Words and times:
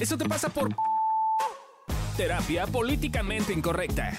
Eso 0.00 0.18
te 0.18 0.28
pasa 0.28 0.50
por 0.50 0.68
terapia 2.18 2.66
políticamente 2.66 3.54
incorrecta. 3.54 4.12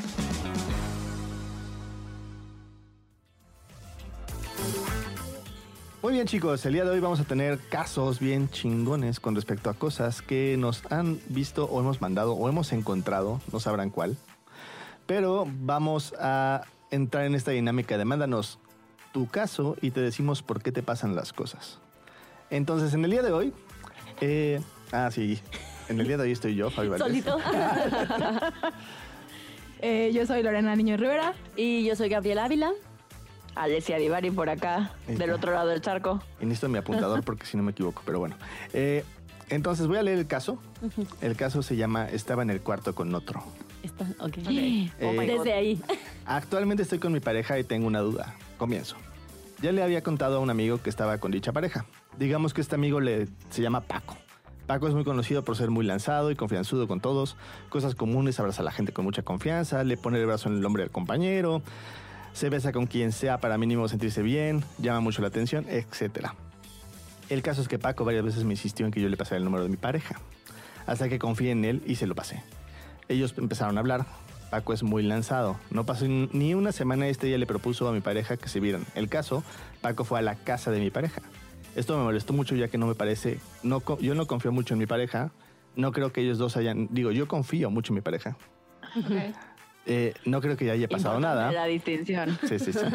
Muy 6.02 6.14
bien 6.14 6.26
chicos, 6.26 6.66
el 6.66 6.74
día 6.74 6.84
de 6.84 6.92
hoy 6.92 7.00
vamos 7.00 7.20
a 7.20 7.26
tener 7.26 7.60
casos 7.70 8.20
bien 8.20 8.50
chingones 8.50 9.20
con 9.20 9.36
respecto 9.36 9.70
a 9.70 9.76
cosas 9.76 10.24
que 10.24 10.56
nos 10.58 10.84
han 10.92 11.20
visto 11.30 11.66
o 11.66 11.80
hemos 11.80 12.02
mandado 12.02 12.34
o 12.34 12.50
hemos 12.50 12.74
encontrado, 12.74 13.40
no 13.52 13.60
sabrán 13.60 13.92
cuál. 13.92 14.18
Pero 15.06 15.46
vamos 15.48 16.16
a 16.20 16.64
entrar 16.90 17.26
en 17.26 17.36
esta 17.36 17.52
dinámica 17.52 18.00
de 18.00 18.06
mándanos 18.06 18.58
tu 19.12 19.28
caso 19.28 19.76
y 19.82 19.92
te 19.92 20.02
decimos 20.02 20.42
por 20.42 20.64
qué 20.64 20.72
te 20.72 20.82
pasan 20.82 21.16
las 21.16 21.34
cosas. 21.34 21.80
Entonces, 22.50 22.94
en 22.94 23.06
el 23.06 23.12
día 23.12 23.22
de 23.22 23.32
hoy, 23.32 23.54
eh, 24.22 24.62
ah, 24.92 25.10
sí, 25.12 25.40
en 25.90 26.00
el 26.00 26.08
día 26.08 26.18
de 26.18 26.24
hoy 26.24 26.32
estoy 26.32 26.56
yo, 26.56 26.70
Fabi 26.70 26.90
Valdés. 26.90 27.08
Solito. 27.08 27.38
Eh, 29.80 30.12
yo 30.12 30.26
soy 30.26 30.42
Lorena 30.42 30.76
Niño 30.76 30.98
Rivera. 30.98 31.36
y 31.56 31.86
yo 31.86 31.96
soy 31.96 32.10
Gabriela 32.10 32.46
Ávila. 32.46 32.72
Alessia 33.54 33.98
Divari 33.98 34.32
por 34.32 34.50
acá, 34.50 34.92
del 35.08 35.32
otro 35.32 35.52
lado 35.52 35.68
del 35.70 35.82
charco. 35.82 36.22
Y 36.40 36.46
necesito 36.46 36.70
mi 36.70 36.78
apuntador 36.78 37.24
porque 37.24 37.46
si 37.46 37.58
no 37.58 37.64
me 37.64 37.72
equivoco, 37.72 38.02
pero 38.06 38.20
bueno. 38.20 38.38
Eh, 38.74 39.04
entonces 39.50 39.88
voy 39.88 39.98
a 39.98 40.04
leer 40.04 40.20
el 40.20 40.28
caso. 40.28 40.60
El 41.22 41.36
caso 41.36 41.64
se 41.64 41.76
llama 41.76 42.08
Estaba 42.10 42.44
en 42.44 42.50
el 42.50 42.62
cuarto 42.62 42.94
con 42.94 43.14
otro. 43.16 43.44
Está, 43.84 44.06
ok. 44.20 44.38
Oh 45.02 45.14
my 45.14 45.26
Desde 45.26 45.54
ahí. 45.54 45.82
Actualmente 46.26 46.84
estoy 46.84 47.00
con 47.00 47.14
mi 47.14 47.20
pareja 47.20 47.58
y 47.58 47.64
tengo 47.64 47.88
una 47.88 48.00
duda. 48.00 48.36
Comienzo. 48.58 48.96
Ya 49.62 49.72
le 49.72 49.82
había 49.82 50.04
contado 50.04 50.38
a 50.38 50.40
un 50.40 50.50
amigo 50.50 50.82
que 50.82 50.90
estaba 50.90 51.18
con 51.18 51.32
dicha 51.32 51.52
pareja. 51.52 51.86
Digamos 52.18 52.54
que 52.54 52.62
este 52.62 52.76
amigo 52.76 53.00
le, 53.00 53.28
se 53.50 53.62
llama 53.62 53.82
Paco. 53.82 54.18
Paco 54.68 54.90
es 54.90 54.94
muy 54.94 55.06
conocido 55.06 55.44
por 55.44 55.56
ser 55.56 55.72
muy 55.72 55.86
lanzado 55.86 56.30
y 56.30 56.36
confianzudo 56.36 56.90
con 56.90 57.00
todos. 57.00 57.38
Cosas 57.70 57.96
comunes, 57.96 58.38
abraza 58.40 58.62
a 58.62 58.66
la 58.66 58.72
gente 58.72 58.92
con 58.92 59.06
mucha 59.06 59.24
confianza, 59.24 59.84
le 59.86 59.96
pone 59.96 60.20
el 60.20 60.26
brazo 60.26 60.50
en 60.50 60.58
el 60.58 60.66
hombro 60.66 60.84
del 60.84 60.92
compañero, 60.92 61.62
se 62.34 62.50
besa 62.50 62.74
con 62.74 62.86
quien 62.86 63.14
sea 63.14 63.40
para 63.40 63.58
mínimo 63.58 63.88
sentirse 63.88 64.22
bien, 64.22 64.66
llama 64.78 65.00
mucho 65.00 65.22
la 65.22 65.30
atención, 65.30 65.66
etc. 65.70 66.28
El 67.30 67.42
caso 67.42 67.62
es 67.62 67.70
que 67.70 67.80
Paco 67.80 68.04
varias 68.04 68.26
veces 68.26 68.44
me 68.44 68.54
insistió 68.54 68.86
en 68.86 68.92
que 68.92 69.00
yo 69.00 69.08
le 69.08 69.16
pasara 69.16 69.38
el 69.38 69.46
número 69.46 69.64
de 69.64 69.70
mi 69.70 69.78
pareja. 69.78 70.20
Hasta 70.86 71.08
que 71.08 71.18
confié 71.18 71.52
en 71.52 71.64
él 71.64 71.82
y 71.86 71.96
se 71.96 72.06
lo 72.06 72.14
pasé. 72.14 72.44
Ellos 73.08 73.34
empezaron 73.38 73.78
a 73.78 73.80
hablar. 73.80 74.06
Paco 74.50 74.74
es 74.74 74.84
muy 74.84 75.04
lanzado. 75.04 75.58
No 75.72 75.86
pasó 75.86 76.06
ni 76.08 76.54
una 76.54 76.74
semana 76.74 77.08
este 77.08 77.28
día 77.28 77.38
le 77.38 77.46
propuso 77.46 77.88
a 77.88 77.94
mi 77.94 78.02
pareja 78.02 78.36
que 78.36 78.50
se 78.50 78.60
vieran. 78.60 78.86
El 78.96 79.08
caso, 79.08 79.44
Paco 79.82 80.04
fue 80.04 80.20
a 80.20 80.22
la 80.22 80.36
casa 80.36 80.72
de 80.72 80.80
mi 80.80 80.90
pareja. 80.90 81.22
Esto 81.76 81.98
me 81.98 82.04
molestó 82.04 82.34
mucho 82.34 82.56
ya 82.56 82.68
que 82.70 82.78
no 82.78 82.88
me 82.88 82.96
parece, 82.96 83.40
no, 83.64 83.82
co- 83.82 84.00
yo 84.00 84.16
no 84.16 84.26
confío 84.26 84.52
mucho 84.52 84.74
en 84.74 84.80
mi 84.80 84.86
pareja. 84.88 85.32
No 85.76 85.92
creo 85.92 86.12
que 86.12 86.22
ellos 86.22 86.38
dos 86.40 86.58
hayan, 86.58 86.88
digo, 86.92 87.12
yo 87.12 87.28
confío 87.28 87.70
mucho 87.70 87.92
en 87.94 87.96
mi 87.96 88.02
pareja. 88.02 88.36
Eh, 89.86 90.14
no 90.26 90.42
creo 90.42 90.58
que 90.58 90.66
ya 90.66 90.74
haya 90.74 90.88
pasado 90.90 91.20
nada. 91.20 91.52
La 91.52 91.66
distinción. 91.66 92.38
Sí, 92.48 92.60
sí, 92.60 92.74
sí. 92.74 92.80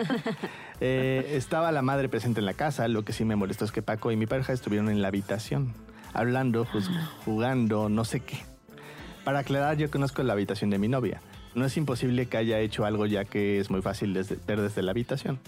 Eh, 0.85 1.35
estaba 1.37 1.71
la 1.71 1.81
madre 1.81 2.09
presente 2.09 2.41
en 2.41 2.47
la 2.47 2.55
casa. 2.55 2.89
Lo 2.89 3.05
que 3.05 3.13
sí 3.13 3.25
me 3.25 3.37
molestó 3.37 3.65
es 3.65 3.71
que 3.71 3.83
Paco 3.83 4.11
y 4.11 4.17
mi 4.17 4.27
pareja 4.27 4.53
estuvieron 4.53 4.89
en 4.89 5.01
la 5.01 5.07
habitación, 5.09 5.73
hablando, 6.13 6.65
juz- 6.65 6.91
jugando, 7.25 7.89
no 7.89 8.05
sé 8.05 8.19
qué. 8.19 8.39
Para 9.23 9.39
aclarar, 9.39 9.77
yo 9.77 9.89
conozco 9.93 10.25
la 10.25 10.33
habitación 10.33 10.71
de 10.71 10.79
mi 10.79 10.89
novia. 10.89 11.21
No 11.55 11.65
es 11.65 11.77
imposible 11.77 12.27
que 12.27 12.37
haya 12.37 12.59
hecho 12.59 12.85
algo 12.85 13.07
ya 13.07 13.25
que 13.25 13.61
es 13.61 13.71
muy 13.71 13.81
fácil 13.81 14.13
desde- 14.13 14.39
ver 14.45 14.61
desde 14.61 14.83
la 14.83 14.91
habitación. 14.91 15.39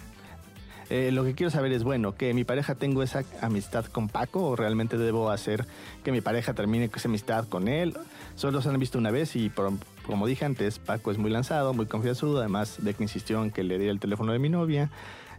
Eh, 0.91 1.11
lo 1.13 1.25
que 1.25 1.35
quiero 1.35 1.51
saber 1.51 1.73
es, 1.73 1.83
bueno, 1.83 2.15
que 2.15 2.35
mi 2.35 2.45
pareja 2.45 2.75
tengo 2.75 3.03
esa 3.03 3.23
amistad 3.41 3.87
con 3.87 4.09
Paco 4.09 4.43
o 4.51 4.57
realmente 4.57 4.99
debo 4.99 5.31
hacer 5.31 5.67
que 6.05 6.13
mi 6.13 6.21
pareja 6.21 6.53
termine 6.55 6.91
esa 6.95 7.09
amistad 7.09 7.47
con 7.49 7.69
él. 7.69 7.97
Solo 8.37 8.61
se 8.61 8.69
han 8.69 8.79
visto 8.79 8.99
una 8.99 9.11
vez 9.11 9.35
y 9.37 9.49
por- 9.49 9.73
como 10.07 10.27
dije 10.27 10.45
antes, 10.45 10.79
Paco 10.79 11.11
es 11.11 11.19
muy 11.19 11.31
lanzado, 11.31 11.73
muy 11.73 11.87
confianzudo, 11.87 12.39
además 12.41 12.77
de 12.85 12.93
que 12.95 13.03
insistió 13.03 13.43
en 13.43 13.51
que 13.51 13.65
le 13.65 13.79
diera 13.79 13.93
el 13.93 14.01
teléfono 14.01 14.33
de 14.33 14.39
mi 14.39 14.49
novia. 14.51 14.91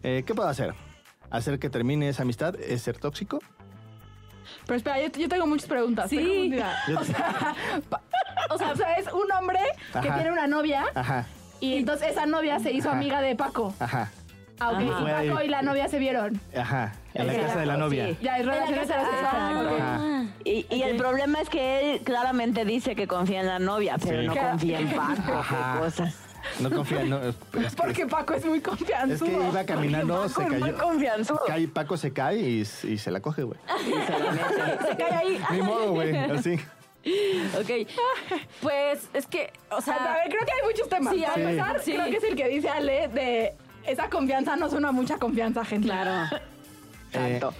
Eh, 0.01 0.23
¿Qué 0.25 0.33
puedo 0.33 0.49
hacer? 0.49 0.73
¿Hacer 1.29 1.59
que 1.59 1.69
termine 1.69 2.09
esa 2.09 2.23
amistad? 2.23 2.55
¿Es 2.59 2.81
ser 2.81 2.97
tóxico? 2.97 3.39
Pero 4.65 4.77
espera, 4.77 5.01
yo, 5.01 5.09
yo 5.19 5.27
tengo 5.29 5.45
muchas 5.47 5.67
preguntas. 5.67 6.09
Sí. 6.09 6.51
O 6.97 7.03
sea, 7.03 7.55
o 8.49 8.57
sea, 8.57 8.71
o 8.71 8.75
sea, 8.75 8.93
es 8.95 9.07
un 9.11 9.31
hombre 9.31 9.59
que 9.91 9.97
Ajá. 10.09 10.15
tiene 10.15 10.31
una 10.31 10.47
novia 10.47 10.85
Ajá, 10.93 11.25
y 11.59 11.75
entonces 11.77 12.11
esa 12.11 12.25
novia 12.25 12.59
se 12.59 12.71
hizo 12.71 12.89
Ajá. 12.89 12.97
amiga 12.97 13.21
de 13.21 13.35
Paco. 13.35 13.73
ajá, 13.79 14.11
Ah, 14.59 14.69
ok. 14.71 14.75
Ajá. 14.75 15.23
Y 15.25 15.29
Paco 15.29 15.43
y 15.43 15.47
la 15.49 15.61
novia 15.61 15.87
se 15.87 15.99
vieron. 15.99 16.39
ajá. 16.57 16.93
En 17.13 17.27
la 17.27 17.33
Exacto, 17.33 17.47
casa 17.49 17.59
de 17.61 17.65
la 17.65 17.77
novia. 17.77 18.07
sí. 18.07 18.17
Ya, 18.21 18.37
es 18.39 18.45
relación 18.45 18.69
En 18.69 18.75
la 18.75 18.81
casa- 18.81 19.01
heterosexual. 19.01 19.67
ok. 19.67 19.79
Ajá. 19.81 20.25
Y, 20.45 20.65
y 20.69 20.81
el 20.83 20.97
problema 20.97 21.41
es 21.41 21.49
que 21.49 21.93
él 21.95 22.01
claramente 22.01 22.65
dice 22.65 22.95
que 22.95 23.07
confía 23.07 23.39
en 23.41 23.47
la 23.47 23.59
novia, 23.59 23.97
pero 24.03 24.21
Sí. 24.21 24.27
no 24.27 24.33
¿Qué? 24.33 24.39
confía 24.39 24.79
en 24.79 24.89
Paco. 24.95 25.33
Ajá. 25.33 25.79
Cosas. 25.79 26.15
No 26.59 26.69
confía, 26.69 27.03
no. 27.03 27.17
Es, 27.21 27.35
es 27.35 27.35
que- 27.71 27.75
Porque 27.77 28.05
Paco 28.05 28.33
es 28.35 28.45
muy 28.45 28.57
es 28.59 28.63
confianzudo. 28.63 29.25
que 29.39 29.47
iba 29.49 29.63
caminando, 29.65 30.15
Paco 30.15 30.29
se 30.29 30.43
es 30.43 30.49
muy 30.59 30.71
cayó. 30.71 30.77
confianzudo. 30.77 31.41
Cae, 31.47 31.67
Paco 31.67 31.97
se 31.97 32.13
cae 32.13 32.37
y, 32.37 32.61
y 32.61 32.97
se 32.97 33.11
la 33.11 33.19
coge, 33.19 33.43
güey. 33.43 33.59
Se 34.89 34.95
cae 34.97 35.11
ahí. 35.13 35.41
Ni 35.51 35.61
modo, 35.61 35.91
güey. 35.93 36.15
Así. 36.15 36.59
Ok. 37.59 37.87
Pues 38.61 39.09
es 39.13 39.25
que, 39.27 39.51
o 39.69 39.75
A 39.77 39.81
sea. 39.81 39.95
ver, 40.23 40.29
creo 40.29 40.45
que 40.45 40.51
hay 40.51 40.67
muchos 40.67 40.89
temas. 40.89 41.13
Sí, 41.13 41.21
Para 41.21 41.33
hay- 41.35 41.41
empezar, 41.43 41.79
sí. 41.81 41.93
creo 41.93 42.05
que 42.05 42.17
es 42.17 42.23
el 42.23 42.35
que 42.35 42.47
dice 42.47 42.69
Ale 42.69 43.07
de 43.09 43.53
esa 43.87 44.09
confianza 44.09 44.55
no 44.55 44.69
suena 44.69 44.89
a 44.89 44.91
mucha 44.91 45.17
confianza, 45.17 45.63
gente. 45.65 45.87
Claro. 45.87 46.37
Exacto. 47.11 47.53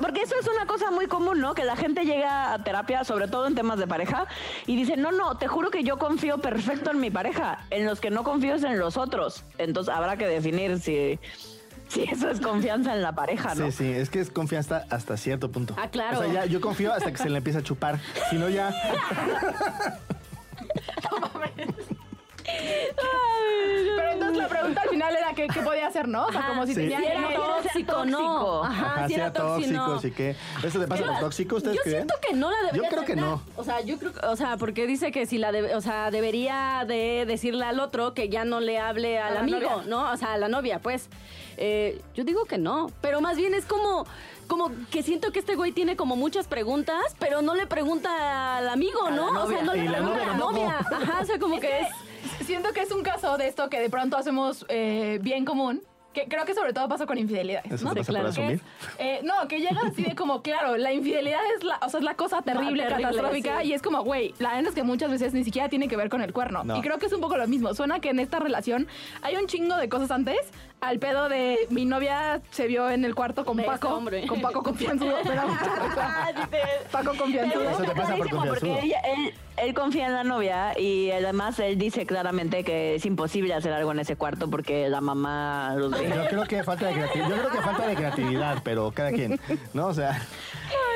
Porque 0.00 0.22
eso 0.22 0.34
es 0.40 0.46
una 0.48 0.66
cosa 0.66 0.90
muy 0.90 1.06
común, 1.06 1.40
¿no? 1.40 1.54
Que 1.54 1.64
la 1.64 1.76
gente 1.76 2.04
llega 2.04 2.52
a 2.52 2.64
terapia, 2.64 3.04
sobre 3.04 3.28
todo 3.28 3.46
en 3.46 3.54
temas 3.54 3.78
de 3.78 3.86
pareja, 3.86 4.26
y 4.66 4.74
dice, 4.76 4.96
no, 4.96 5.12
no, 5.12 5.36
te 5.36 5.46
juro 5.46 5.70
que 5.70 5.84
yo 5.84 5.98
confío 5.98 6.38
perfecto 6.38 6.90
en 6.90 7.00
mi 7.00 7.10
pareja. 7.10 7.64
En 7.70 7.86
los 7.86 8.00
que 8.00 8.10
no 8.10 8.24
confío 8.24 8.56
es 8.56 8.64
en 8.64 8.78
los 8.78 8.96
otros. 8.96 9.44
Entonces 9.56 9.94
habrá 9.94 10.16
que 10.16 10.26
definir 10.26 10.80
si, 10.80 11.20
si 11.86 12.02
eso 12.02 12.28
es 12.28 12.40
confianza 12.40 12.92
en 12.92 13.02
la 13.02 13.12
pareja, 13.12 13.54
¿no? 13.54 13.66
Sí, 13.66 13.72
sí, 13.72 13.92
es 13.92 14.10
que 14.10 14.20
es 14.20 14.30
confianza 14.30 14.84
hasta 14.90 15.16
cierto 15.16 15.50
punto. 15.50 15.76
Ah, 15.78 15.88
claro. 15.88 16.18
O 16.18 16.22
sea, 16.24 16.32
ya, 16.32 16.44
yo 16.46 16.60
confío 16.60 16.92
hasta 16.92 17.12
que 17.12 17.18
se 17.18 17.30
le 17.30 17.38
empieza 17.38 17.60
a 17.60 17.62
chupar. 17.62 18.00
Si 18.30 18.36
no, 18.36 18.48
ya. 18.48 18.74
Entonces 22.48 23.08
la 24.38 24.48
pregunta 24.48 24.80
al 24.82 24.88
final 24.88 25.16
era 25.16 25.32
qué, 25.34 25.46
qué 25.48 25.60
podía 25.60 25.86
hacer, 25.86 26.08
¿no? 26.08 26.26
O 26.26 26.30
sea, 26.32 26.40
Ajá. 26.40 26.48
como 26.50 26.66
si 26.66 26.74
Sí. 26.74 26.80
tenía 26.80 26.98
Si 26.98 27.04
era 27.06 27.34
tóxico, 27.34 28.04
no. 28.04 28.64
Ajá, 28.64 28.94
Ajá, 28.94 29.08
si 29.08 29.14
era 29.14 29.32
tóxico, 29.32 29.72
no. 29.72 30.00
sí 30.00 30.10
que. 30.10 30.36
¿Eso 30.64 30.80
te 30.80 30.86
pasa 30.86 31.04
por 31.04 31.18
tóxico? 31.20 31.56
¿Ustedes 31.56 31.76
yo 31.76 31.82
creen? 31.82 31.96
siento 31.98 32.14
que 32.26 32.34
no 32.34 32.50
la 32.50 32.56
debería 32.58 32.82
Yo 32.82 32.88
creo 32.88 33.04
que 33.04 33.16
no. 33.16 33.42
O 33.56 33.64
sea, 33.64 33.80
yo 33.80 33.98
creo 33.98 34.12
que, 34.12 34.24
o 34.26 34.36
sea, 34.36 34.56
porque 34.56 34.86
dice 34.86 35.10
que 35.12 35.26
si 35.26 35.38
la 35.38 35.52
debe- 35.52 35.74
o 35.74 35.80
sea, 35.80 36.10
debería 36.10 36.84
de 36.86 37.24
decirle 37.26 37.64
al 37.64 37.80
otro 37.80 38.14
que 38.14 38.28
ya 38.28 38.44
no 38.44 38.60
le 38.60 38.78
hable 38.78 39.18
al 39.18 39.36
A 39.36 39.40
amigo. 39.40 39.82
¿no? 39.86 40.10
O 40.12 40.16
sea, 40.16 40.34
a 40.34 40.38
la 40.38 40.48
novia, 40.48 40.78
pues. 40.80 41.08
Eh, 41.60 42.00
yo 42.14 42.22
digo 42.24 42.44
que 42.44 42.56
no, 42.56 42.90
pero 43.00 43.20
más 43.20 43.36
bien 43.36 43.52
es 43.54 43.64
como 43.64 44.06
como 44.46 44.70
que 44.90 45.02
siento 45.02 45.30
que 45.30 45.40
este 45.40 45.56
güey 45.56 45.72
tiene 45.72 45.94
como 45.94 46.16
muchas 46.16 46.46
preguntas, 46.48 46.96
pero 47.18 47.42
no 47.42 47.54
le 47.54 47.66
pregunta 47.66 48.56
al 48.56 48.68
amigo, 48.70 49.06
A 49.08 49.10
¿no? 49.10 49.42
O 49.42 49.46
sea, 49.46 49.62
no 49.62 49.74
le 49.74 49.84
pregunta 49.90 50.22
a 50.22 50.26
la 50.26 50.34
novia. 50.38 50.78
Ajá, 50.78 51.18
o 51.20 51.24
sea, 51.26 51.38
como 51.38 51.60
que 51.60 51.80
es 51.82 51.88
Siento 52.48 52.72
que 52.72 52.80
es 52.80 52.92
un 52.92 53.02
caso 53.02 53.36
de 53.36 53.46
esto 53.46 53.68
que 53.68 53.78
de 53.78 53.90
pronto 53.90 54.16
hacemos 54.16 54.64
eh, 54.70 55.18
bien 55.20 55.44
común. 55.44 55.82
Que 56.14 56.24
creo 56.26 56.44
que 56.46 56.54
sobre 56.54 56.72
todo 56.72 56.88
pasa 56.88 57.04
con 57.06 57.18
infidelidades. 57.18 57.70
Eso 57.70 57.84
¿no? 57.84 57.94
pasa 57.94 58.10
claro. 58.10 58.26
por 58.28 58.34
Que 58.34 58.40
asumir. 58.42 58.60
es, 58.60 58.88
eh, 58.98 59.20
no, 59.24 59.46
que 59.46 59.60
llega 59.60 59.80
así 59.86 60.02
de 60.02 60.14
como, 60.14 60.40
claro, 60.42 60.76
la 60.78 60.92
infidelidad 60.92 61.40
es 61.56 61.62
la, 61.64 61.78
o 61.84 61.88
sea, 61.90 62.00
es 62.00 62.04
la 62.04 62.14
cosa 62.14 62.40
terrible, 62.42 62.84
terrible, 62.84 63.02
catastrófica, 63.04 63.60
sí. 63.60 63.68
y 63.68 63.72
es 63.74 63.82
como, 63.82 64.02
güey, 64.02 64.34
la 64.38 64.50
verdad 64.54 64.68
es 64.70 64.74
que 64.74 64.82
muchas 64.82 65.10
veces 65.10 65.34
ni 65.34 65.44
siquiera 65.44 65.68
tiene 65.68 65.86
que 65.86 65.96
ver 65.96 66.08
con 66.08 66.22
el 66.22 66.32
cuerno. 66.32 66.64
No. 66.64 66.76
Y 66.78 66.80
creo 66.80 66.98
que 66.98 67.06
es 67.06 67.12
un 67.12 67.20
poco 67.20 67.36
lo 67.36 67.46
mismo. 67.46 67.74
Suena 67.74 68.00
que 68.00 68.08
en 68.10 68.20
esta 68.20 68.38
relación 68.40 68.88
hay 69.22 69.36
un 69.36 69.46
chingo 69.46 69.76
de 69.76 69.88
cosas 69.90 70.10
antes, 70.10 70.38
al 70.80 70.98
pedo 70.98 71.28
de 71.28 71.58
mi 71.70 71.84
novia 71.84 72.40
se 72.52 72.66
vio 72.68 72.88
en 72.88 73.04
el 73.04 73.14
cuarto 73.14 73.44
con 73.44 73.56
De 73.56 73.64
este 73.64 73.74
Paco, 73.74 73.94
hombre. 73.94 74.26
con 74.26 74.40
Paco 74.40 74.62
confianzudo, 74.62 75.16
risa. 75.22 75.34
Paco 76.90 77.12
confianzudo. 77.18 77.70
Eso 77.70 77.82
te 77.82 77.90
pasa 77.94 78.16
por 78.16 78.30
confianzudo. 78.30 78.78
él, 78.78 78.92
él- 79.16 79.34
él 79.60 79.74
confía 79.74 80.06
en 80.06 80.12
la 80.12 80.22
novia 80.22 80.78
y 80.78 81.10
además 81.10 81.58
él 81.58 81.78
dice 81.78 82.06
claramente 82.06 82.62
que 82.62 82.94
es 82.94 83.04
imposible 83.04 83.54
hacer 83.54 83.72
algo 83.72 83.90
en 83.90 83.98
ese 83.98 84.14
cuarto 84.14 84.48
porque 84.48 84.88
la 84.88 85.00
mamá 85.00 85.74
los. 85.76 85.92
Yo 86.02 86.26
creo 86.28 86.44
que 86.44 86.62
falta 86.62 86.86
de 86.86 86.92
creatividad. 86.94 87.28
Yo 87.28 87.36
creo 87.36 87.50
que 87.50 87.58
falta 87.62 87.86
de 87.86 87.94
creatividad, 87.94 88.58
pero 88.64 88.90
cada 88.92 89.10
quien. 89.10 89.38
¿No? 89.74 89.86
O 89.88 89.94
sea, 89.94 90.10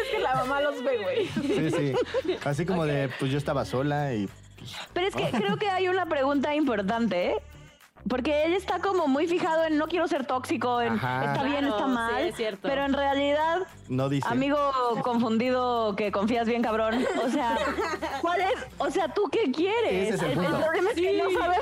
Es 0.04 0.10
que 0.10 0.19
la 0.19 0.34
mamá 0.37 0.60
los 0.60 0.82
ve, 0.82 0.99
güey. 0.99 1.26
sí, 1.28 1.70
sí. 1.70 2.37
Así 2.44 2.66
como 2.66 2.84
de, 2.84 3.08
pues 3.19 3.31
yo 3.31 3.38
estaba 3.38 3.64
sola 3.64 4.12
y. 4.14 4.28
pues, 4.58 4.76
Pero 4.93 5.06
es 5.08 5.14
que 5.14 5.31
creo 5.31 5.56
que 5.56 5.69
hay 5.69 5.88
una 5.88 6.06
pregunta 6.06 6.54
importante, 6.54 7.31
¿eh? 7.32 7.37
Porque 8.08 8.44
él 8.46 8.54
está 8.54 8.81
como 8.81 9.06
muy 9.06 9.28
fijado 9.28 9.64
en 9.64 9.78
no 9.78 9.87
quiero 9.87 10.08
ser 10.08 10.26
tóxico, 10.26 10.81
en 10.82 10.94
Ajá. 10.94 11.25
está 11.26 11.44
bien, 11.44 11.58
Claro, 11.60 11.76
está 11.76 11.84
sí, 11.87 11.93
mal. 11.93 12.22
es 12.25 12.34
cierto. 12.34 12.60
Pero 12.69 12.84
en 12.84 12.93
realidad, 12.94 13.58
No 13.88 14.08
dice. 14.08 14.26
amigo 14.28 14.58
confundido 15.05 15.94
que 15.94 16.10
confías 16.10 16.48
bien 16.48 16.62
cabrón, 16.62 17.06
o 17.25 17.28
sea, 17.31 17.56
¿cuál 18.20 18.40
es? 18.40 18.66
O 18.78 18.90
sea, 18.90 19.06
¿tú 19.14 19.28
qué 19.31 19.52
quieres? 19.52 20.14
Ese 20.14 20.14
es 20.16 20.22
el 20.22 20.32
punto. 20.32 20.60
problema 20.60 20.90
es 20.90 20.96
que 20.96 21.12
no 21.22 21.31
sabemos 21.38 21.62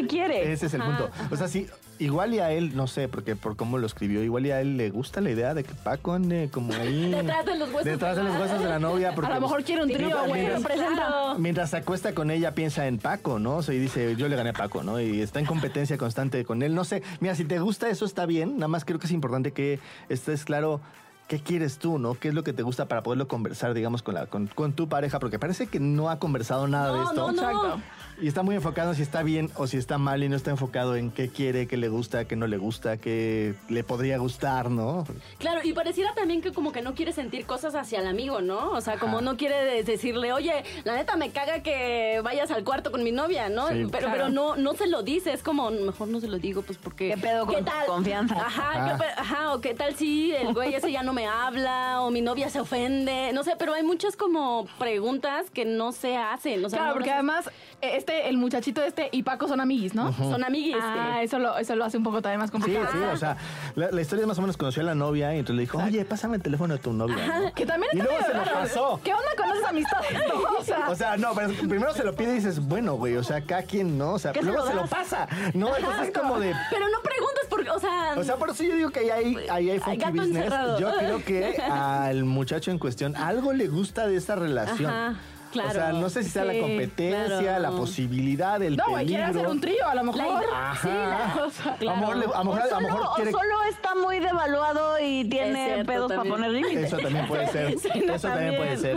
qué 0.00 0.06
quiere. 0.06 0.52
Ese 0.52 0.66
es 0.66 0.74
el 0.74 0.82
punto. 0.82 1.10
O 1.30 1.36
sea, 1.36 1.48
sí, 1.48 1.66
igual 1.98 2.34
y 2.34 2.40
a 2.40 2.50
él, 2.52 2.76
no 2.76 2.86
sé, 2.86 3.08
porque 3.08 3.36
por 3.36 3.56
cómo 3.56 3.78
lo 3.78 3.86
escribió, 3.86 4.22
igual 4.22 4.46
y 4.46 4.50
a 4.50 4.60
él 4.60 4.76
le 4.76 4.90
gusta 4.90 5.20
la 5.20 5.30
idea 5.30 5.54
de 5.54 5.64
que 5.64 5.74
Paco 5.74 6.12
ande 6.12 6.48
como 6.52 6.72
ahí. 6.74 7.10
Detrás 7.10 7.46
de 7.46 7.56
los 7.56 7.68
huesos 7.68 7.84
Detrás 7.84 8.16
de 8.16 8.24
los 8.24 8.38
huesos 8.38 8.60
de 8.60 8.68
la 8.68 8.78
novia. 8.78 9.14
Porque, 9.14 9.30
A 9.30 9.34
lo 9.36 9.40
mejor 9.42 9.64
quiere 9.64 9.82
un 9.82 9.90
trío, 9.90 10.16
güey. 10.26 10.46
mientras-. 10.46 11.38
Mientras 11.38 11.70
se 11.70 11.76
acuesta 11.78 12.14
con 12.14 12.30
ella, 12.30 12.54
piensa 12.54 12.86
en 12.86 12.98
Paco, 12.98 13.38
¿no? 13.38 13.56
O 13.56 13.62
sea, 13.62 13.74
y 13.74 13.78
dice, 13.78 14.16
yo 14.16 14.28
le 14.28 14.36
gané 14.36 14.50
a 14.50 14.54
Paco, 14.54 14.82
¿no? 14.82 15.00
Y 15.00 15.20
está 15.20 15.40
en 15.40 15.46
competencia 15.46 15.96
constante 15.98 16.44
con 16.44 16.62
él. 16.62 16.74
No 16.74 16.84
sé, 16.84 17.02
mira, 17.20 17.34
si 17.34 17.44
te 17.44 17.58
gusta 17.58 17.88
eso 17.88 18.04
está 18.04 18.26
bien. 18.26 18.54
Nada 18.56 18.68
más 18.68 18.84
creo 18.84 18.98
que 18.98 19.06
es 19.06 19.12
importante 19.12 19.52
que 19.52 19.78
estés 20.08 20.44
claro 20.44 20.80
qué 21.28 21.40
quieres 21.40 21.78
tú, 21.78 21.98
¿no? 21.98 22.14
¿Qué 22.14 22.28
es 22.28 22.34
lo 22.34 22.44
que 22.44 22.52
te 22.52 22.62
gusta 22.62 22.86
para 22.86 23.02
poderlo 23.02 23.26
conversar, 23.28 23.74
digamos, 23.74 24.02
con, 24.02 24.14
la, 24.14 24.26
con, 24.26 24.46
con 24.46 24.72
tu 24.72 24.88
pareja? 24.88 25.18
Porque 25.18 25.38
parece 25.38 25.66
que 25.66 25.80
no 25.80 26.08
ha 26.10 26.18
conversado 26.18 26.68
nada 26.68 26.92
de 26.96 27.02
esto. 27.04 27.32
no, 27.32 27.32
no. 27.32 27.42
Exacto. 27.42 27.80
Y 28.18 28.28
está 28.28 28.42
muy 28.42 28.54
enfocado 28.54 28.90
en 28.92 28.96
si 28.96 29.02
está 29.02 29.22
bien 29.22 29.50
o 29.56 29.66
si 29.66 29.76
está 29.76 29.98
mal 29.98 30.22
y 30.24 30.30
no 30.30 30.36
está 30.36 30.50
enfocado 30.50 30.96
en 30.96 31.10
qué 31.10 31.28
quiere, 31.28 31.66
qué 31.66 31.76
le 31.76 31.88
gusta, 31.90 32.24
qué 32.24 32.34
no 32.34 32.46
le 32.46 32.56
gusta, 32.56 32.96
qué 32.96 33.54
le 33.68 33.84
podría 33.84 34.16
gustar, 34.16 34.70
¿no? 34.70 35.04
Claro, 35.38 35.60
y 35.62 35.74
pareciera 35.74 36.14
también 36.14 36.40
que 36.40 36.50
como 36.54 36.72
que 36.72 36.80
no 36.80 36.94
quiere 36.94 37.12
sentir 37.12 37.44
cosas 37.44 37.74
hacia 37.74 38.00
el 38.00 38.06
amigo, 38.06 38.40
¿no? 38.40 38.70
O 38.70 38.80
sea, 38.80 38.98
como 38.98 39.20
no 39.20 39.36
quiere 39.36 39.56
de- 39.66 39.82
decirle, 39.82 40.32
oye, 40.32 40.64
la 40.84 40.94
neta 40.94 41.16
me 41.18 41.28
caga 41.30 41.62
que 41.62 42.22
vayas 42.24 42.50
al 42.50 42.64
cuarto 42.64 42.90
con 42.90 43.04
mi 43.04 43.12
novia, 43.12 43.50
¿no? 43.50 43.68
Sí. 43.68 43.86
pero 43.92 44.06
Claro. 44.06 44.12
pero 44.12 44.28
no, 44.30 44.56
no 44.56 44.72
se 44.72 44.86
lo 44.86 45.02
dice, 45.02 45.34
es 45.34 45.42
como, 45.42 45.70
mejor 45.70 46.08
no 46.08 46.18
se 46.20 46.28
lo 46.28 46.38
digo, 46.38 46.62
pues 46.62 46.78
porque... 46.78 47.10
¿Qué 47.10 47.18
pedo 47.20 47.44
con 47.44 47.66
tu 47.66 47.70
confianza? 47.86 48.34
Ajá, 48.36 48.70
Ajá. 48.70 48.96
¿qué 48.96 49.04
ajá, 49.20 49.52
o 49.52 49.60
qué 49.60 49.74
tal 49.74 49.94
si 49.94 50.32
el 50.32 50.54
güey 50.54 50.72
ese 50.74 50.90
ya 50.90 51.02
no 51.02 51.12
me 51.16 51.26
habla, 51.26 52.02
o 52.02 52.10
mi 52.10 52.20
novia 52.20 52.50
se 52.50 52.60
ofende, 52.60 53.30
no 53.32 53.42
sé, 53.42 53.54
pero 53.58 53.72
hay 53.72 53.82
muchas 53.82 54.16
como 54.16 54.66
preguntas 54.78 55.50
que 55.50 55.64
no 55.64 55.92
se 55.92 56.16
hacen, 56.18 56.62
o 56.64 56.68
sea, 56.68 56.78
Claro, 56.78 56.90
no 56.92 56.94
porque 56.96 57.10
además, 57.10 57.46
eh, 57.80 57.96
este, 57.96 58.28
el 58.28 58.36
muchachito 58.36 58.82
este 58.82 59.08
y 59.12 59.22
Paco 59.22 59.48
son 59.48 59.60
amiguis, 59.60 59.94
¿no? 59.94 60.12
son 60.12 60.44
amiguis. 60.44 60.76
Ah, 60.80 61.22
eso 61.22 61.38
lo, 61.38 61.56
eso 61.56 61.74
lo 61.74 61.84
hace 61.86 61.96
un 61.96 62.04
poco 62.04 62.20
también 62.20 62.38
más 62.40 62.50
Sí, 62.50 62.52
complicado. 62.52 62.88
sí, 62.92 62.98
o 62.98 63.16
sea, 63.16 63.38
la, 63.76 63.90
la 63.90 64.00
historia 64.00 64.22
es 64.22 64.28
más 64.28 64.38
o 64.38 64.42
menos 64.42 64.56
conoció 64.58 64.82
a 64.82 64.84
la 64.84 64.94
novia 64.94 65.34
y 65.34 65.38
entonces 65.38 65.56
le 65.56 65.62
dijo, 65.62 65.78
oye, 65.78 66.04
pásame 66.04 66.36
el 66.36 66.42
teléfono 66.42 66.74
de 66.74 66.80
tu 66.80 66.92
novia. 66.92 67.16
¿no? 67.40 67.54
Que 67.54 67.64
también 67.64 67.90
Y 67.94 67.96
luego 68.02 68.18
se 68.22 68.34
lo 68.34 68.44
raro. 68.44 68.58
pasó. 68.60 69.00
¿Qué 69.02 69.14
onda 69.14 69.30
con 69.38 69.56
esas 69.56 69.70
amistades? 69.70 70.12
no? 70.28 70.58
O 70.60 70.62
sea, 70.64 70.88
O 70.90 70.94
sea, 70.94 71.16
no, 71.16 71.32
pero 71.34 71.48
primero 71.68 71.94
se 71.94 72.04
lo 72.04 72.14
pide 72.14 72.32
y 72.32 72.34
dices, 72.36 72.60
bueno, 72.60 72.94
güey, 72.94 73.16
o 73.16 73.24
sea, 73.24 73.40
cada 73.40 73.62
quien, 73.62 73.96
¿no? 73.96 74.12
O 74.12 74.18
sea, 74.18 74.32
¿Qué 74.32 74.40
se 74.40 74.44
luego 74.46 74.62
lo 74.64 74.68
se 74.68 74.74
lo 74.74 74.86
pasa. 74.86 75.26
No, 75.54 75.74
entonces 75.74 76.08
es 76.08 76.18
como 76.18 76.38
de... 76.38 76.52
Pero 76.70 76.86
no 76.90 77.00
preguntes 77.02 77.46
porque, 77.48 77.55
o 77.74 77.78
sea... 77.80 78.14
O 78.16 78.24
sea, 78.24 78.36
por 78.36 78.50
eso 78.50 78.62
yo 78.64 78.74
digo 78.76 78.90
que 78.90 79.00
ahí 79.00 79.10
hay, 79.10 79.36
ahí 79.50 79.70
hay 79.70 79.78
funky 79.78 80.04
business. 80.06 80.26
encerrado. 80.36 80.78
Yo 80.78 80.92
creo 80.98 81.24
que 81.24 81.56
al 81.70 82.24
muchacho 82.24 82.70
en 82.70 82.78
cuestión 82.78 83.16
algo 83.16 83.52
le 83.52 83.68
gusta 83.68 84.06
de 84.06 84.16
esa 84.16 84.36
relación. 84.36 84.90
Ajá, 84.90 85.14
claro. 85.52 85.68
O 85.68 85.72
sea, 85.72 85.92
no 85.92 86.08
sé 86.10 86.22
si 86.24 86.30
sea 86.30 86.44
la 86.44 86.58
competencia, 86.58 87.38
claro. 87.40 87.62
la 87.62 87.70
posibilidad, 87.70 88.60
el 88.62 88.76
no, 88.76 88.84
güey, 88.88 89.06
quiere 89.06 89.22
peligro. 89.24 89.40
hacer 89.40 89.52
un 89.52 89.60
trío, 89.60 89.86
a 89.88 89.94
lo 89.94 90.04
mejor. 90.04 90.44
Ajá. 90.52 90.78
Sí, 90.82 90.88
la- 90.88 91.44
O 91.46 91.50
sea, 91.50 91.72
A 91.80 91.84
lo 91.84 91.96
mejor, 91.96 92.16
le- 92.16 92.24
a 92.24 92.28
lo 92.28 92.34
O 92.40 92.44
mejor, 92.44 92.60
a 92.60 92.64
lo 92.80 92.88
solo, 92.88 93.10
o 93.10 93.14
quiere... 93.14 93.30
solo 93.30 93.54
está 93.70 93.94
muy 93.94 94.18
devaluado 94.20 94.98
y 95.00 95.28
tiene 95.28 95.64
cierto, 95.66 95.86
pedos 95.86 96.12
para 96.12 96.24
poner 96.28 96.50
límites. 96.50 96.84
Eso 96.92 96.98
también 96.98 97.26
puede 97.26 97.46
ser. 97.52 97.78
Sí, 97.78 97.88
no, 98.06 98.14
Eso 98.14 98.28
también 98.28 98.56
puede 98.56 98.76
ser. 98.76 98.96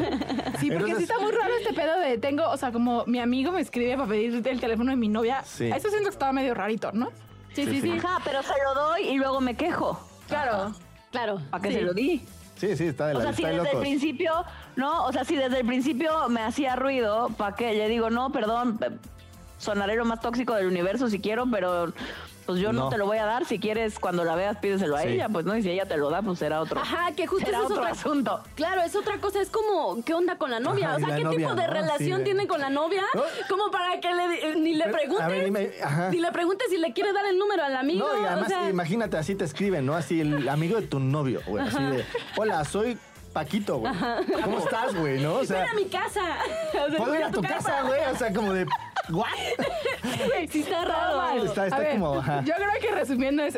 Sí, 0.59 0.69
porque 0.71 0.91
Entonces- 0.91 0.97
sí 0.97 1.03
está 1.03 1.19
muy 1.19 1.31
raro 1.31 1.53
este 1.61 1.73
pedo 1.73 1.99
de 1.99 2.17
tengo, 2.17 2.49
o 2.49 2.57
sea, 2.57 2.71
como 2.71 3.05
mi 3.05 3.19
amigo 3.19 3.51
me 3.51 3.61
escribe 3.61 3.95
para 3.95 4.09
pedir 4.09 4.45
el 4.45 4.59
teléfono 4.59 4.91
de 4.91 4.97
mi 4.97 5.07
novia. 5.07 5.43
Sí. 5.45 5.65
Eso 5.67 5.89
siento 5.89 6.09
que 6.09 6.13
estaba 6.13 6.31
medio 6.33 6.53
rarito, 6.53 6.91
¿no? 6.91 7.09
Sí, 7.53 7.65
Sí, 7.65 7.71
sí, 7.71 7.81
sí. 7.81 7.97
Ajá, 7.97 8.19
pero 8.23 8.43
se 8.43 8.53
lo 8.63 8.73
doy 8.73 9.01
y 9.09 9.15
luego 9.17 9.41
me 9.41 9.55
quejo. 9.55 9.99
Claro, 10.27 10.73
claro. 11.11 11.41
¿Para 11.49 11.63
qué 11.63 11.69
sí. 11.69 11.75
se 11.75 11.81
lo 11.81 11.93
di? 11.93 12.25
Sí, 12.55 12.75
sí, 12.75 12.87
está 12.87 13.07
de 13.07 13.15
O 13.15 13.19
la 13.19 13.23
sea, 13.23 13.33
si 13.33 13.43
desde 13.43 13.71
el 13.71 13.79
principio, 13.79 14.45
no, 14.75 15.05
o 15.05 15.13
sea, 15.13 15.23
si 15.23 15.35
desde 15.35 15.59
el 15.61 15.65
principio 15.65 16.27
me 16.27 16.41
hacía 16.41 16.75
ruido, 16.75 17.29
¿para 17.37 17.55
qué? 17.55 17.73
Le 17.73 17.87
digo, 17.87 18.09
no, 18.09 18.31
perdón, 18.31 18.79
sonaré 19.57 19.95
lo 19.95 20.05
más 20.05 20.19
tóxico 20.19 20.53
del 20.53 20.67
universo 20.67 21.09
si 21.09 21.19
quiero, 21.19 21.45
pero 21.49 21.93
pues 22.49 22.61
yo 22.61 22.73
no, 22.73 22.85
No. 22.85 22.89
te 22.89 22.97
lo 22.97 23.05
voy 23.05 23.19
a 23.19 23.25
dar. 23.25 23.45
Si 23.45 23.59
quieres, 23.59 23.99
cuando 23.99 24.23
la 24.23 24.33
veas, 24.35 24.57
pídeselo 24.57 24.95
a 24.97 25.01
Sí. 25.03 25.09
ella, 25.09 25.29
pues 25.29 25.45
no, 25.45 25.55
y 25.55 25.61
si 25.61 25.69
ella 25.69 25.85
te 25.85 25.97
lo 25.97 26.09
da, 26.09 26.23
pues 26.23 26.39
será 26.39 26.61
otro. 26.61 26.79
Ajá, 26.81 27.11
que 27.15 27.27
justo 27.27 27.45
será 27.45 27.59
eso 27.59 27.67
es 27.67 27.71
otro 27.73 27.83
otra 27.83 27.93
asunto. 27.93 28.43
Claro, 28.55 28.81
es 28.81 28.95
otra 28.95 29.17
cosa, 29.19 29.39
es 29.41 29.49
como, 29.49 30.03
¿qué 30.03 30.15
onda 30.15 30.37
con 30.37 30.49
la 30.49 30.59
novia? 30.59 30.87
Ajá, 30.87 30.95
o 30.97 30.99
sea, 30.99 31.15
¿qué 31.15 31.23
novia, 31.23 31.37
tipo 31.47 31.53
de 31.55 31.67
¿no? 31.67 31.73
relación 31.73 32.17
Sí, 32.19 32.23
tiene 32.23 32.47
con 32.47 32.59
la 32.59 32.69
novia? 32.71 33.03
No. 33.13 33.21
Como 33.47 33.69
para 33.69 33.99
que 33.99 34.13
le, 34.13 34.27
di- 34.29 34.59
ni 34.61 34.73
le 34.73 34.87
preguntes, 34.87 35.27
ver, 35.27 35.45
dime, 35.45 35.71
ajá. 35.83 36.09
ni 36.09 36.17
le 36.19 36.31
preguntes 36.31 36.67
si 36.71 36.77
le 36.77 36.91
quiere 36.93 37.13
dar 37.13 37.25
el 37.27 37.37
número 37.37 37.63
al 37.63 37.75
amigo. 37.75 38.07
No, 38.07 38.19
y 38.19 38.23
o 38.23 38.27
además, 38.27 38.47
sea, 38.49 38.67
imagínate, 38.69 39.17
así 39.17 39.35
te 39.35 39.45
escriben, 39.45 39.85
¿no? 39.85 39.93
Así, 39.95 40.21
el 40.21 40.49
amigo 40.49 40.81
de 40.81 40.87
tu 40.87 40.99
novio, 40.99 41.41
güey. 41.45 41.67
Así 41.67 41.77
de, 41.83 42.03
hola, 42.37 42.65
soy 42.65 42.97
Paquito, 43.33 43.77
güey. 43.77 43.93
¿Cómo 44.43 44.57
estás, 44.57 44.95
güey? 44.95 45.21
¿No? 45.21 45.35
O 45.35 45.45
sea, 45.45 45.59
ven 45.61 45.69
a 45.69 45.73
mi 45.75 45.85
casa. 45.85 46.21
O 46.73 46.89
sea, 46.89 46.97
¿puedo 46.97 47.15
ir 47.15 47.23
a 47.23 47.29
tu 47.31 47.41
casa, 47.43 47.83
güey? 47.83 47.99
O 48.11 48.15
sea, 48.17 48.33
como 48.33 48.53
de, 48.53 48.65
¿what? 49.09 49.27
Sí, 50.49 50.59
está 50.61 50.85
raro. 50.85 51.43
Está, 51.43 51.65
está 51.65 51.75
A 51.75 51.79
ver, 51.79 51.91
como, 51.93 52.15
ajá. 52.19 52.43
Yo 52.43 52.53
creo 52.55 52.69
que 52.81 52.91
resumiendo 52.95 53.43
es, 53.43 53.55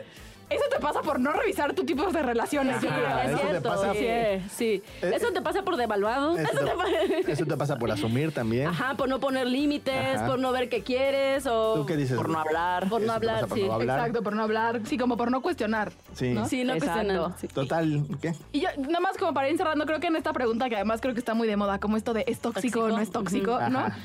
eso 0.50 0.64
te 0.70 0.80
pasa 0.82 1.02
por 1.02 1.18
no 1.20 1.32
revisar 1.32 1.74
tu 1.74 1.86
tipo 1.86 2.06
de 2.12 2.22
relaciones. 2.22 2.82
Yo 2.82 2.90
creo. 2.90 3.20
Es 3.20 3.30
eso 3.30 3.38
te 3.40 3.48
cierto. 3.48 3.70
pasa- 3.70 3.94
sí, 3.94 4.50
sí. 4.54 4.84
Eh, 5.02 5.12
Eso 5.16 5.32
te 5.32 5.42
pasa 5.42 5.64
por 5.64 5.78
devaluado. 5.78 6.38
Eso 6.38 6.52
Eso 6.52 6.66
te 6.66 6.72
pasa- 6.72 6.90
te, 7.26 7.32
eso 7.32 7.46
te 7.46 7.56
pasa 7.58 7.78
por 7.80 7.90
asumir 7.92 8.34
también. 8.34 8.68
Ajá, 8.68 8.96
por 8.96 9.08
no 9.08 9.20
poner 9.22 9.48
límites, 9.48 10.18
Ajá. 10.18 10.26
por 10.28 10.40
no 10.40 10.52
ver 10.52 10.68
qué 10.68 10.84
quieres 10.84 11.46
o 11.48 11.76
¿Tú 11.76 11.86
qué 11.86 11.96
dices? 11.96 12.18
Por 12.18 12.28
no 12.28 12.40
hablar. 12.40 12.90
por 12.90 13.00
no 13.02 13.08
te 13.08 13.14
hablar, 13.14 13.48
por 13.48 13.58
sí. 13.58 13.64
no 13.66 13.74
hablar. 13.74 14.00
Exacto, 14.00 14.24
por 14.24 14.36
no 14.36 14.44
hablar. 14.44 14.82
Sí, 14.86 14.98
como 14.98 15.16
por 15.16 15.32
no 15.32 15.42
cuestionar. 15.42 15.94
Sí. 16.16 16.32
¿no? 16.34 16.46
Sí, 16.46 16.66
no 16.66 16.74
Exacto. 16.74 16.96
cuestionando. 16.96 17.36
sí. 17.40 17.48
Total, 17.48 18.04
¿qué? 18.22 18.34
Y 18.52 18.60
yo, 18.62 18.68
nada 18.78 19.00
más 19.00 19.18
como 19.18 19.34
para 19.34 19.48
ir 19.50 19.56
cerrando, 19.58 19.86
creo 19.86 20.02
que 20.02 20.08
en 20.08 20.18
esta 20.18 20.34
pregunta, 20.34 20.68
que 20.68 20.76
además 20.76 21.00
creo 21.00 21.14
que 21.14 21.20
está 21.22 21.34
muy 21.34 21.48
de 21.48 21.56
moda, 21.56 21.80
como 21.80 21.96
esto 21.96 22.14
de 22.14 22.26
es 22.28 22.40
tóxico 22.40 22.82
o 22.82 22.88
no 22.90 23.00
es 23.00 23.10
tóxico. 23.10 23.52
¿no? 23.70 23.80
Ajá. 23.80 23.98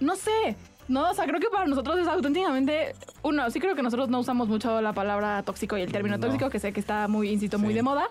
No 0.00 0.16
sé. 0.16 0.56
No, 0.86 1.10
o 1.10 1.14
sea, 1.14 1.24
creo 1.26 1.40
que 1.40 1.48
para 1.48 1.66
nosotros 1.66 1.98
es 1.98 2.06
auténticamente. 2.06 2.94
Uno, 3.22 3.50
sí 3.50 3.58
creo 3.58 3.74
que 3.74 3.82
nosotros 3.82 4.08
no 4.10 4.18
usamos 4.20 4.48
mucho 4.48 4.80
la 4.82 4.92
palabra 4.92 5.42
tóxico 5.42 5.78
y 5.78 5.82
el 5.82 5.90
término 5.90 6.16
No. 6.18 6.26
tóxico, 6.26 6.50
que 6.50 6.58
sé 6.58 6.72
que 6.72 6.80
está 6.80 7.08
muy, 7.08 7.30
insisto, 7.30 7.58
muy 7.58 7.72
de 7.72 7.82
moda. 7.82 8.04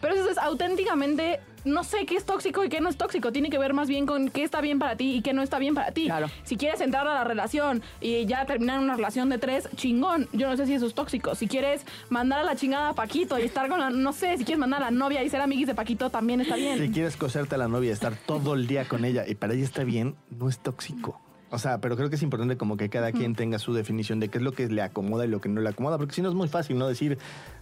Pero 0.00 0.14
eso 0.14 0.30
es 0.30 0.38
auténticamente. 0.38 1.40
No 1.64 1.84
sé 1.84 2.06
qué 2.06 2.16
es 2.16 2.24
tóxico 2.24 2.64
y 2.64 2.68
qué 2.68 2.80
no 2.80 2.88
es 2.88 2.96
tóxico. 2.96 3.30
Tiene 3.32 3.48
que 3.50 3.58
ver 3.58 3.72
más 3.72 3.88
bien 3.88 4.04
con 4.06 4.30
qué 4.30 4.42
está 4.42 4.60
bien 4.60 4.78
para 4.80 4.96
ti 4.96 5.14
y 5.16 5.22
qué 5.22 5.32
no 5.32 5.42
está 5.42 5.58
bien 5.58 5.74
para 5.74 5.92
ti. 5.92 6.06
Claro. 6.06 6.28
Si 6.44 6.56
quieres 6.56 6.80
entrar 6.80 7.06
a 7.06 7.14
la 7.14 7.24
relación 7.24 7.82
y 8.00 8.24
ya 8.26 8.44
terminar 8.46 8.80
una 8.80 8.96
relación 8.96 9.28
de 9.28 9.38
tres, 9.38 9.68
chingón. 9.76 10.28
Yo 10.32 10.48
no 10.48 10.56
sé 10.56 10.66
si 10.66 10.74
eso 10.74 10.86
es 10.86 10.94
tóxico. 10.94 11.34
Si 11.36 11.46
quieres 11.46 11.84
mandar 12.08 12.40
a 12.40 12.44
la 12.44 12.56
chingada 12.56 12.90
a 12.90 12.92
Paquito 12.94 13.38
y 13.38 13.42
estar 13.42 13.68
con 13.68 13.78
la. 13.80 13.90
No 13.90 14.12
sé, 14.12 14.38
si 14.38 14.44
quieres 14.44 14.58
mandar 14.58 14.82
a 14.82 14.86
la 14.86 14.90
novia 14.90 15.22
y 15.22 15.28
ser 15.30 15.40
amiguis 15.40 15.66
de 15.68 15.74
Paquito, 15.74 16.10
también 16.10 16.40
está 16.40 16.56
bien. 16.56 16.78
Si 16.78 16.90
quieres 16.90 17.16
coserte 17.16 17.54
a 17.54 17.58
la 17.58 17.68
novia, 17.68 17.92
estar 17.92 18.14
todo 18.16 18.54
el 18.54 18.66
día 18.66 18.88
con 18.88 19.04
ella 19.04 19.24
y 19.28 19.34
para 19.36 19.54
ella 19.54 19.64
está 19.64 19.84
bien, 19.84 20.16
no 20.30 20.48
es 20.48 20.58
tóxico. 20.58 21.20
O 21.54 21.58
sea, 21.58 21.82
pero 21.82 21.96
creo 21.96 22.08
que 22.08 22.16
es 22.16 22.22
importante 22.22 22.56
como 22.56 22.78
que 22.78 22.88
cada 22.88 23.12
quien 23.12 23.34
tenga 23.34 23.58
su 23.58 23.74
definición 23.74 24.20
de 24.20 24.28
qué 24.28 24.38
es 24.38 24.42
lo 24.44 24.52
que 24.52 24.68
le 24.68 24.80
acomoda 24.80 25.26
y 25.26 25.28
lo 25.28 25.38
que 25.42 25.50
no 25.50 25.60
le 25.60 25.68
acomoda, 25.68 25.98
porque 25.98 26.14
si 26.14 26.22
no 26.22 26.30
es 26.30 26.34
muy 26.34 26.48
fácil, 26.48 26.78
¿no? 26.78 26.88
Decir, 26.88 27.18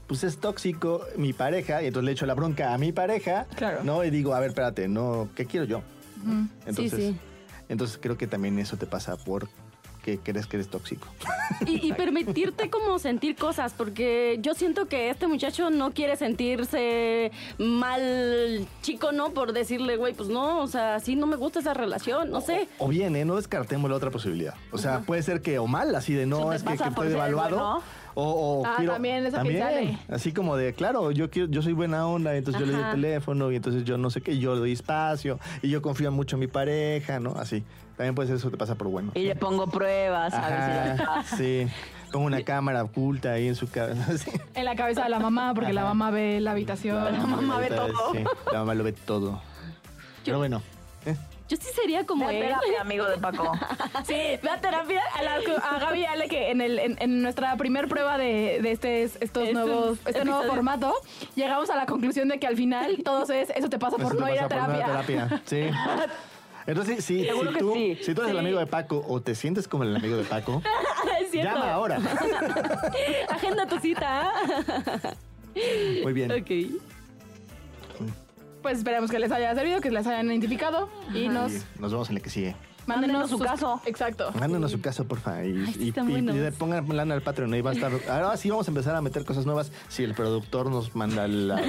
pues 0.06 0.22
es 0.22 0.38
tóxico 0.38 1.04
mi 1.16 1.32
pareja 1.32 1.82
y 1.82 1.86
entonces 1.86 2.06
le 2.06 2.12
echo 2.12 2.24
la 2.24 2.34
bronca 2.34 2.72
a 2.72 2.78
mi 2.78 2.92
pareja, 2.92 3.46
Claro. 3.56 3.80
¿no? 3.82 4.04
Y 4.04 4.10
digo, 4.10 4.32
a 4.32 4.38
ver, 4.38 4.50
espérate, 4.50 4.86
no, 4.86 5.28
¿qué 5.34 5.44
quiero 5.44 5.66
yo? 5.66 5.82
Entonces, 6.66 7.00
sí. 7.00 7.16
entonces 7.68 7.98
creo 8.00 8.16
que 8.16 8.28
también 8.28 8.60
eso 8.60 8.76
te 8.76 8.86
pasa 8.86 9.16
por 9.16 9.48
que 10.02 10.18
crees 10.18 10.46
que 10.46 10.56
eres 10.56 10.68
tóxico. 10.68 11.06
Y, 11.66 11.88
y 11.88 11.92
permitirte 11.92 12.70
como 12.70 12.98
sentir 12.98 13.36
cosas, 13.36 13.74
porque 13.76 14.38
yo 14.40 14.54
siento 14.54 14.86
que 14.86 15.10
este 15.10 15.26
muchacho 15.26 15.68
no 15.68 15.90
quiere 15.92 16.16
sentirse 16.16 17.32
mal 17.58 18.66
chico, 18.82 19.12
¿no? 19.12 19.30
Por 19.30 19.52
decirle, 19.52 19.96
güey, 19.96 20.14
pues 20.14 20.28
no, 20.28 20.60
o 20.60 20.66
sea, 20.68 21.00
sí, 21.00 21.16
no 21.16 21.26
me 21.26 21.36
gusta 21.36 21.60
esa 21.60 21.74
relación, 21.74 22.30
no 22.30 22.40
sé. 22.40 22.68
O 22.78 22.88
bien, 22.88 23.14
¿eh? 23.16 23.24
No 23.24 23.36
descartemos 23.36 23.90
la 23.90 23.96
otra 23.96 24.10
posibilidad. 24.10 24.54
O 24.70 24.78
sea, 24.78 25.00
puede 25.00 25.22
ser 25.22 25.42
que 25.42 25.58
o 25.58 25.66
mal, 25.66 25.94
así 25.94 26.14
de 26.14 26.24
no, 26.24 26.50
te 26.50 26.56
es 26.56 26.62
que, 26.62 26.72
estoy 26.72 27.08
devaluado. 27.08 27.56
bueno. 27.56 27.82
O, 28.14 28.22
o 28.60 28.66
Ah, 28.66 28.74
quiero, 28.76 28.92
también, 28.94 29.24
esa 29.26 29.42
piénsale. 29.42 29.98
Así 30.08 30.32
como 30.32 30.56
de, 30.56 30.72
claro, 30.74 31.10
yo 31.12 31.30
quiero, 31.30 31.48
yo 31.50 31.62
soy 31.62 31.72
buena 31.72 32.06
onda, 32.06 32.34
entonces 32.36 32.60
yo 32.60 32.66
le 32.66 32.72
doy 32.72 32.80
el 32.80 32.86
Ajá. 32.86 32.94
teléfono 32.94 33.52
y 33.52 33.56
entonces 33.56 33.84
yo 33.84 33.98
no 33.98 34.10
sé 34.10 34.20
qué, 34.20 34.38
yo 34.38 34.54
le 34.54 34.60
doy 34.60 34.72
espacio 34.72 35.38
y 35.62 35.68
yo 35.70 35.80
confío 35.82 36.10
mucho 36.10 36.36
en 36.36 36.40
mi 36.40 36.46
pareja, 36.46 37.20
¿no? 37.20 37.32
Así. 37.36 37.64
También 37.96 38.14
puede 38.14 38.28
ser 38.28 38.36
eso 38.38 38.50
te 38.50 38.56
pasa 38.56 38.74
por 38.76 38.88
bueno. 38.88 39.12
Y 39.14 39.24
le 39.24 39.36
pongo 39.36 39.66
pruebas, 39.66 40.32
a 40.32 40.48
ver 40.48 40.96
si 40.96 41.02
Ajá, 41.02 41.22
sí. 41.36 41.66
Pongo 42.12 42.26
una 42.26 42.42
cámara 42.42 42.82
oculta 42.82 43.32
ahí 43.32 43.46
en 43.46 43.54
su 43.54 43.68
cabeza. 43.70 44.16
Sí. 44.18 44.30
En 44.54 44.64
la 44.64 44.74
cabeza 44.74 45.04
de 45.04 45.10
la 45.10 45.20
mamá, 45.20 45.52
porque 45.54 45.72
la 45.72 45.82
Ajá. 45.82 45.90
mamá 45.90 46.10
ve 46.10 46.40
la 46.40 46.52
habitación. 46.52 46.96
La 47.04 47.12
mamá 47.26 47.58
ve 47.58 47.66
ahorita, 47.66 47.86
todo. 47.86 48.12
sí, 48.12 48.24
la 48.52 48.58
mamá 48.60 48.74
lo 48.74 48.84
ve 48.84 48.92
todo. 48.92 49.40
Pero 50.24 50.38
bueno. 50.38 50.62
¿eh? 51.06 51.14
Yo 51.50 51.56
sí 51.56 51.68
sería 51.74 52.06
como 52.06 52.26
Ve 52.28 52.30
a 52.30 52.38
él. 52.38 52.46
terapia, 52.46 52.80
amigo 52.80 53.04
de 53.06 53.18
Paco. 53.18 53.50
Sí, 54.06 54.14
ve 54.14 54.48
a 54.50 54.60
terapia. 54.60 55.02
A, 55.16 55.22
la- 55.22 55.34
a 55.68 55.78
Gaby 55.80 56.00
y 56.00 56.04
Ale 56.06 56.28
que 56.28 56.50
en, 56.52 56.60
el, 56.60 56.78
en, 56.78 56.96
en 57.00 57.22
nuestra 57.22 57.56
primer 57.56 57.88
prueba 57.88 58.16
de, 58.18 58.60
de 58.62 58.70
este, 58.70 59.02
estos 59.02 59.20
Estos 59.22 59.52
nuevos, 59.52 59.98
este 60.06 60.24
nuevo 60.24 60.40
episodios. 60.42 60.46
formato, 60.46 60.94
llegamos 61.34 61.68
a 61.70 61.74
la 61.76 61.86
conclusión 61.86 62.28
de 62.28 62.38
que 62.38 62.46
al 62.46 62.56
final 62.56 62.98
todos 63.04 63.30
es, 63.30 63.50
eso 63.50 63.68
te 63.68 63.80
pasa 63.80 63.96
por 63.96 64.14
te 64.14 64.20
no 64.20 64.32
ir 64.32 64.38
a 64.38 64.48
pasa 64.48 64.60
por 64.66 64.68
no 64.68 64.76
ir 64.78 64.82
a 64.82 64.86
terapia. 64.86 65.28
terapia. 65.28 65.42
Sí. 65.44 65.70
Entonces, 66.68 67.04
sí, 67.04 67.24
Seguro 67.24 67.48
si, 67.48 67.54
que 67.54 67.60
tú, 67.60 67.72
sí. 67.74 67.98
si 68.02 68.14
tú 68.14 68.20
eres 68.20 68.30
el 68.30 68.36
Sí. 68.36 68.38
amigo 68.38 68.58
de 68.60 68.66
Paco 68.66 69.04
o 69.08 69.20
te 69.20 69.34
sientes 69.34 69.66
como 69.66 69.82
el 69.82 69.96
amigo 69.96 70.16
de 70.16 70.22
Paco, 70.24 70.62
es 71.20 71.30
cierto. 71.32 71.54
llama 71.54 71.72
ahora. 71.72 71.98
Agenda 73.28 73.66
tu 73.66 73.78
cita. 73.80 74.32
Muy 76.04 76.12
bien. 76.12 76.30
ok. 76.30 76.50
Pues 78.62 78.78
esperemos 78.78 79.10
que 79.10 79.18
les 79.18 79.32
haya 79.32 79.54
servido, 79.54 79.80
que 79.80 79.90
les 79.90 80.06
hayan 80.06 80.26
identificado 80.26 80.88
y 81.14 81.28
nos 81.28 81.52
Y 81.52 81.62
nos 81.78 81.92
vemos 81.92 82.10
en 82.10 82.16
el 82.16 82.22
que 82.22 82.30
sigue. 82.30 82.56
Mándenos 82.86 83.30
su 83.30 83.38
sus- 83.38 83.46
caso. 83.46 83.80
Exacto. 83.86 84.32
Mándenos 84.38 84.70
su 84.72 84.80
caso, 84.80 85.04
porfa. 85.06 85.44
Y, 85.44 85.64
Ay, 85.66 85.72
sí, 85.74 85.84
y- 85.84 85.88
están 85.90 86.08
y- 86.08 86.12
buenos. 86.12 86.34
y 86.34 86.38
de- 86.38 86.50
pongan 86.52 86.96
lana 86.96 87.14
al 87.14 87.22
Patreon. 87.22 87.52
Ahí 87.54 87.60
va 87.60 87.70
a 87.70 87.74
estar. 87.74 87.92
Ahora 88.08 88.36
sí 88.36 88.50
vamos 88.50 88.66
a 88.66 88.70
empezar 88.70 88.96
a 88.96 89.00
meter 89.00 89.24
cosas 89.24 89.46
nuevas 89.46 89.70
si 89.88 90.02
el 90.02 90.14
productor 90.14 90.70
nos 90.70 90.94
manda 90.96 91.28
la- 91.28 91.60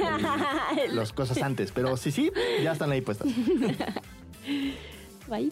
el- 0.84 0.96
las 0.96 1.14
cosas 1.14 1.42
antes. 1.44 1.72
Pero 1.72 1.96
si 1.98 2.12
sí, 2.12 2.32
ya 2.64 2.72
están 2.72 2.92
ahí 2.92 3.02
puestas. 3.02 3.28
Bye. 5.28 5.52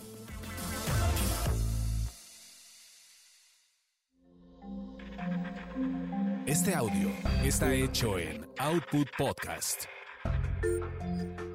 Este 6.46 6.74
audio 6.74 7.10
está 7.44 7.74
hecho 7.74 8.18
en 8.18 8.46
Output 8.58 9.08
Podcast. 9.18 9.86
Thank 10.62 11.40
you. 11.40 11.49